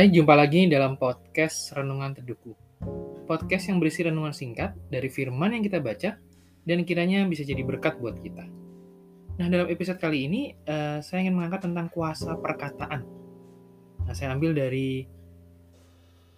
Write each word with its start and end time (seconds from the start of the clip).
Hai, 0.00 0.08
jumpa 0.08 0.32
lagi 0.32 0.64
dalam 0.64 0.96
podcast 0.96 1.76
Renungan 1.76 2.16
Teduhku. 2.16 2.56
Podcast 3.28 3.68
yang 3.68 3.84
berisi 3.84 4.00
renungan 4.00 4.32
singkat 4.32 4.72
dari 4.88 5.12
firman 5.12 5.52
yang 5.52 5.60
kita 5.60 5.76
baca 5.76 6.16
dan 6.64 6.88
kiranya 6.88 7.20
bisa 7.28 7.44
jadi 7.44 7.60
berkat 7.60 8.00
buat 8.00 8.16
kita. 8.16 8.48
Nah, 9.36 9.46
dalam 9.52 9.68
episode 9.68 10.00
kali 10.00 10.24
ini 10.24 10.56
uh, 10.64 11.04
saya 11.04 11.28
ingin 11.28 11.36
mengangkat 11.36 11.68
tentang 11.68 11.92
kuasa 11.92 12.32
perkataan. 12.32 13.04
Nah, 14.08 14.16
saya 14.16 14.32
ambil 14.32 14.56
dari 14.56 15.04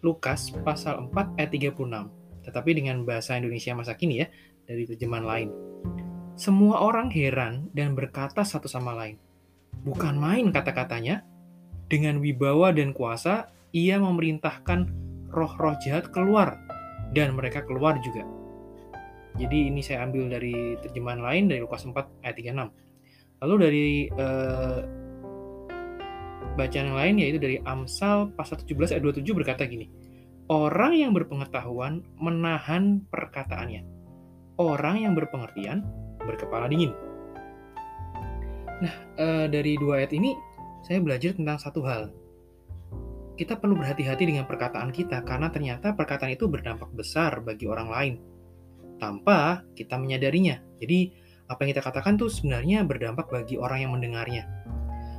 Lukas 0.02 0.50
pasal 0.66 1.06
4 1.14 1.38
ayat 1.38 1.50
36, 1.54 2.42
tetapi 2.42 2.70
dengan 2.74 3.06
bahasa 3.06 3.38
Indonesia 3.38 3.78
masa 3.78 3.94
kini 3.94 4.26
ya, 4.26 4.28
dari 4.66 4.90
terjemahan 4.90 5.22
lain. 5.22 5.48
Semua 6.34 6.82
orang 6.82 7.14
heran 7.14 7.70
dan 7.70 7.94
berkata 7.94 8.42
satu 8.42 8.66
sama 8.66 8.90
lain. 8.90 9.22
Bukan 9.86 10.18
main 10.18 10.50
kata-katanya, 10.50 11.22
dengan 11.92 12.24
wibawa 12.24 12.72
dan 12.72 12.96
kuasa, 12.96 13.52
ia 13.76 14.00
memerintahkan 14.00 14.88
roh-roh 15.28 15.76
jahat 15.84 16.08
keluar, 16.08 16.56
dan 17.12 17.36
mereka 17.36 17.60
keluar 17.68 18.00
juga. 18.00 18.24
Jadi 19.36 19.68
ini 19.68 19.84
saya 19.84 20.08
ambil 20.08 20.32
dari 20.32 20.76
terjemahan 20.80 21.20
lain 21.20 21.52
dari 21.52 21.60
Lukas 21.60 21.84
4 21.84 22.24
ayat 22.24 22.36
36. 22.36 23.44
Lalu 23.44 23.54
dari 23.60 23.86
eh, 24.08 24.78
bacaan 26.52 26.86
yang 26.92 26.98
lain 27.00 27.14
yaitu 27.20 27.38
dari 27.40 27.56
Amsal 27.64 28.32
pasal 28.36 28.60
17 28.60 28.96
ayat 28.96 29.02
27 29.04 29.32
berkata 29.36 29.64
gini. 29.64 29.88
Orang 30.52 30.92
yang 30.92 31.16
berpengetahuan 31.16 32.04
menahan 32.20 33.00
perkataannya. 33.08 33.88
Orang 34.60 35.00
yang 35.00 35.16
berpengertian 35.16 35.80
berkepala 36.20 36.68
dingin. 36.68 36.92
Nah, 38.84 38.94
eh, 39.16 39.46
dari 39.48 39.80
dua 39.80 40.04
ayat 40.04 40.12
ini 40.12 40.36
saya 40.82 40.98
belajar 40.98 41.38
tentang 41.38 41.58
satu 41.58 41.80
hal. 41.86 42.10
Kita 43.38 43.56
perlu 43.56 43.78
berhati-hati 43.78 44.28
dengan 44.28 44.44
perkataan 44.44 44.92
kita 44.92 45.24
karena 45.24 45.48
ternyata 45.48 45.96
perkataan 45.96 46.36
itu 46.36 46.46
berdampak 46.50 46.92
besar 46.92 47.40
bagi 47.40 47.64
orang 47.64 47.88
lain 47.88 48.14
tanpa 49.00 49.66
kita 49.74 49.96
menyadarinya. 49.98 50.62
Jadi, 50.78 51.10
apa 51.50 51.64
yang 51.66 51.74
kita 51.74 51.82
katakan 51.82 52.14
tuh 52.20 52.30
sebenarnya 52.30 52.86
berdampak 52.86 53.26
bagi 53.32 53.58
orang 53.58 53.82
yang 53.82 53.92
mendengarnya. 53.96 54.46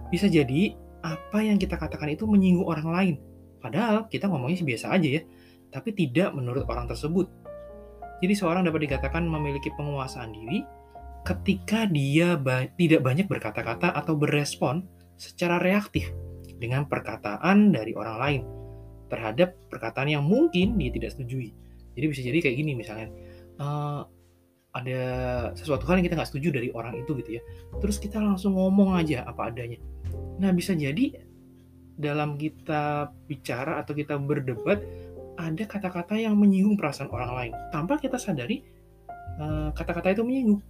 Bisa 0.08 0.30
jadi 0.30 0.78
apa 1.04 1.44
yang 1.44 1.60
kita 1.60 1.76
katakan 1.76 2.14
itu 2.14 2.24
menyinggung 2.24 2.64
orang 2.64 2.88
lain. 2.88 3.16
Padahal 3.60 4.08
kita 4.08 4.32
ngomongnya 4.32 4.64
biasa 4.64 4.94
aja 4.96 5.20
ya, 5.20 5.22
tapi 5.74 5.92
tidak 5.92 6.32
menurut 6.32 6.64
orang 6.70 6.88
tersebut. 6.88 7.28
Jadi 8.24 8.34
seorang 8.40 8.64
dapat 8.64 8.88
dikatakan 8.88 9.28
memiliki 9.28 9.68
penguasaan 9.76 10.32
diri 10.32 10.64
ketika 11.28 11.88
dia 11.88 12.36
ba 12.36 12.68
tidak 12.76 13.04
banyak 13.04 13.28
berkata-kata 13.28 13.92
atau 13.96 14.16
berespon 14.16 14.84
secara 15.18 15.62
reaktif 15.62 16.10
dengan 16.58 16.88
perkataan 16.88 17.76
dari 17.76 17.92
orang 17.94 18.18
lain 18.20 18.42
terhadap 19.12 19.54
perkataan 19.70 20.10
yang 20.10 20.24
mungkin 20.26 20.80
dia 20.80 20.90
tidak 20.90 21.14
setujui. 21.14 21.54
Jadi 21.94 22.06
bisa 22.10 22.22
jadi 22.26 22.38
kayak 22.42 22.58
gini 22.58 22.72
misalnya, 22.74 23.08
uh, 23.62 24.02
ada 24.74 25.02
sesuatu 25.54 25.86
hal 25.86 26.02
yang 26.02 26.10
kita 26.10 26.18
nggak 26.18 26.30
setuju 26.34 26.50
dari 26.50 26.74
orang 26.74 26.98
itu 26.98 27.14
gitu 27.22 27.38
ya. 27.38 27.42
Terus 27.78 28.02
kita 28.02 28.18
langsung 28.18 28.58
ngomong 28.58 28.98
aja 28.98 29.22
apa 29.30 29.54
adanya. 29.54 29.78
Nah 30.42 30.50
bisa 30.50 30.74
jadi 30.74 31.14
dalam 31.94 32.42
kita 32.42 33.14
bicara 33.30 33.78
atau 33.86 33.94
kita 33.94 34.18
berdebat 34.18 34.82
ada 35.38 35.64
kata-kata 35.66 36.18
yang 36.18 36.34
menyinggung 36.38 36.78
perasaan 36.78 37.10
orang 37.14 37.32
lain 37.38 37.54
tanpa 37.70 38.02
kita 38.02 38.18
sadari 38.18 38.66
eh, 39.38 39.70
kata-kata 39.78 40.18
itu 40.18 40.26
menyinggung. 40.26 40.62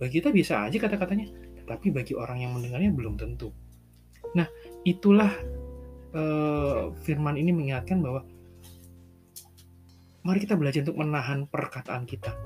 Bagi 0.00 0.24
kita 0.24 0.32
bisa 0.32 0.64
aja 0.64 0.80
kata-katanya, 0.80 1.28
tetapi 1.60 1.92
bagi 1.92 2.16
orang 2.16 2.40
yang 2.40 2.56
mendengarnya 2.56 2.88
belum 2.96 3.20
tentu. 3.20 3.52
Nah, 4.36 4.46
itulah 4.86 5.30
uh, 6.14 6.94
firman 7.02 7.38
ini 7.38 7.50
mengingatkan 7.50 8.02
bahwa 8.02 8.22
mari 10.20 10.38
kita 10.44 10.54
belajar 10.56 10.84
untuk 10.84 11.00
menahan 11.00 11.48
perkataan 11.48 12.04
kita. 12.04 12.36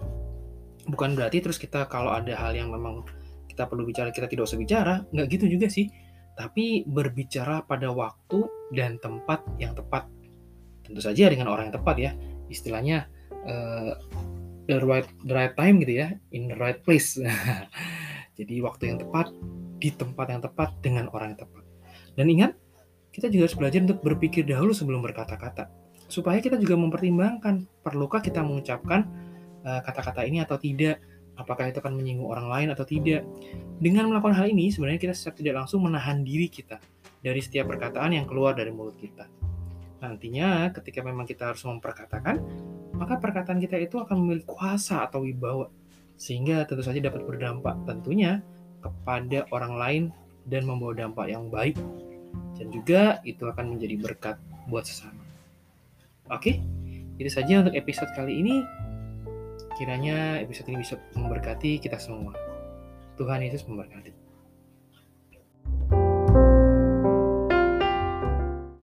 Bukan 0.84 1.16
berarti 1.16 1.40
terus 1.40 1.56
kita 1.56 1.88
kalau 1.88 2.12
ada 2.12 2.36
hal 2.36 2.52
yang 2.54 2.68
memang 2.70 3.02
kita 3.48 3.66
perlu 3.66 3.86
bicara, 3.86 4.12
kita 4.12 4.28
tidak 4.28 4.46
usah 4.46 4.58
bicara. 4.60 4.94
Nggak 5.10 5.26
gitu 5.38 5.46
juga 5.58 5.66
sih. 5.70 5.88
Tapi 6.34 6.82
berbicara 6.90 7.62
pada 7.62 7.94
waktu 7.94 8.42
dan 8.74 8.98
tempat 8.98 9.42
yang 9.62 9.72
tepat. 9.72 10.10
Tentu 10.84 11.00
saja 11.00 11.30
dengan 11.30 11.48
orang 11.48 11.70
yang 11.70 11.76
tepat 11.78 11.96
ya. 11.96 12.12
Istilahnya 12.50 13.08
uh, 13.46 13.94
the 14.66 14.82
right 14.82 15.08
the 15.24 15.32
right 15.32 15.54
time 15.56 15.80
gitu 15.80 16.04
ya, 16.04 16.08
in 16.34 16.50
the 16.50 16.58
right 16.58 16.82
place. 16.84 17.16
Jadi 18.38 18.58
waktu 18.60 18.90
yang 18.90 18.98
tepat 18.98 19.30
di 19.78 19.94
tempat 19.94 20.26
yang 20.32 20.42
tepat 20.42 20.74
dengan 20.82 21.06
orang 21.14 21.34
yang 21.34 21.46
tepat. 21.46 21.63
Dan 22.14 22.30
ingat, 22.30 22.54
kita 23.14 23.30
juga 23.30 23.46
harus 23.46 23.56
belajar 23.58 23.80
untuk 23.86 24.02
berpikir 24.02 24.42
dahulu 24.42 24.74
sebelum 24.74 24.98
berkata-kata. 25.02 25.70
Supaya 26.10 26.42
kita 26.42 26.58
juga 26.58 26.74
mempertimbangkan, 26.74 27.66
perlukah 27.82 28.18
kita 28.18 28.42
mengucapkan 28.42 29.06
eh, 29.62 29.80
kata-kata 29.86 30.22
uh, 30.22 30.26
ini 30.26 30.42
atau 30.42 30.58
tidak, 30.58 30.98
apakah 31.38 31.70
itu 31.70 31.78
akan 31.78 31.94
menyinggung 31.94 32.26
orang 32.26 32.50
lain 32.50 32.68
atau 32.74 32.82
tidak. 32.82 33.22
Dengan 33.78 34.10
melakukan 34.10 34.34
hal 34.34 34.50
ini, 34.50 34.70
sebenarnya 34.70 35.10
kita 35.10 35.14
secara 35.14 35.34
tidak 35.38 35.54
langsung 35.62 35.86
menahan 35.86 36.22
diri 36.26 36.50
kita 36.50 36.78
dari 37.22 37.40
setiap 37.42 37.70
perkataan 37.70 38.14
yang 38.14 38.26
keluar 38.26 38.54
dari 38.54 38.70
mulut 38.74 38.98
kita. 38.98 39.26
Nantinya, 40.02 40.68
ketika 40.74 41.00
memang 41.00 41.24
kita 41.24 41.54
harus 41.54 41.64
memperkatakan, 41.64 42.36
maka 42.94 43.18
perkataan 43.18 43.58
kita 43.58 43.80
itu 43.80 43.96
akan 43.98 44.20
memiliki 44.20 44.46
kuasa 44.46 45.06
atau 45.08 45.24
wibawa, 45.24 45.72
sehingga 46.14 46.68
tentu 46.68 46.84
saja 46.84 47.00
dapat 47.00 47.24
berdampak 47.24 47.74
tentunya 47.88 48.44
kepada 48.84 49.48
orang 49.48 49.74
lain 49.74 50.02
dan 50.44 50.68
membawa 50.68 50.92
dampak 50.92 51.32
yang 51.32 51.48
baik 51.48 51.80
dan 52.58 52.66
juga 52.70 53.20
itu 53.26 53.44
akan 53.44 53.76
menjadi 53.76 53.94
berkat 53.98 54.36
buat 54.70 54.86
sesama. 54.86 55.20
Oke, 56.32 56.62
itu 57.20 57.30
saja 57.30 57.60
untuk 57.60 57.76
episode 57.76 58.10
kali 58.16 58.40
ini. 58.40 58.64
Kiranya 59.74 60.38
episode 60.38 60.70
ini 60.70 60.86
bisa 60.86 60.96
memberkati 61.18 61.82
kita 61.82 61.98
semua. 61.98 62.32
Tuhan 63.18 63.42
Yesus 63.42 63.66
memberkati. 63.66 64.10